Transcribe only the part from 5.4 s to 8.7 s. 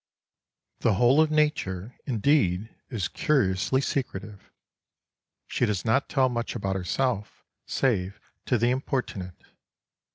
She does not tell much about herself save to